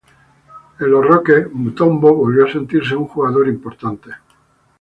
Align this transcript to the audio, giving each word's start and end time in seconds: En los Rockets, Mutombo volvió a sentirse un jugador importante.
En 0.79 0.89
los 0.89 1.05
Rockets, 1.05 1.53
Mutombo 1.53 2.15
volvió 2.15 2.47
a 2.47 2.51
sentirse 2.51 2.95
un 2.95 3.05
jugador 3.05 3.47
importante. 3.47 4.09